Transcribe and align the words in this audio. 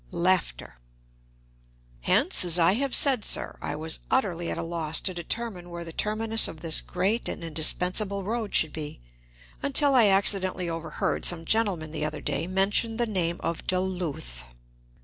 Hence, 2.01 2.43
as 2.43 2.57
I 2.57 2.71
have 2.71 2.95
said, 2.95 3.23
sir, 3.23 3.55
I 3.61 3.75
was 3.75 3.99
utterly 4.09 4.49
at 4.49 4.57
a 4.57 4.63
loss 4.63 4.99
to 5.01 5.13
determine 5.13 5.69
where 5.69 5.85
the 5.85 5.93
terminus 5.93 6.47
of 6.47 6.61
this 6.61 6.81
great 6.81 7.29
and 7.29 7.43
indispensable 7.43 8.23
road 8.23 8.55
should 8.55 8.73
be, 8.73 8.99
until 9.61 9.93
I 9.93 10.07
accidentally 10.07 10.67
overheard 10.67 11.23
some 11.23 11.45
gentleman 11.45 11.91
the 11.91 12.03
other 12.03 12.19
day 12.21 12.47
mention 12.47 12.97
the 12.97 13.05
name 13.05 13.39
of 13.43 13.67
"Duluth." 13.67 14.43